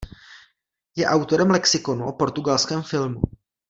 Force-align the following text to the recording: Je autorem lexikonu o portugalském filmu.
Je 0.95 1.05
autorem 1.07 1.49
lexikonu 1.49 2.05
o 2.05 2.13
portugalském 2.13 2.83
filmu. 2.83 3.21